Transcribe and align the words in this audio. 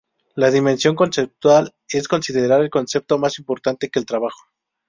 La 0.33 0.49
dimensión 0.49 0.95
conceptual 0.95 1.75
es 1.87 2.07
considerar 2.07 2.63
el 2.63 2.71
concepto 2.71 3.19
más 3.19 3.37
importante 3.37 3.89
que 3.89 3.99
el 3.99 4.07
trabajo. 4.07 4.39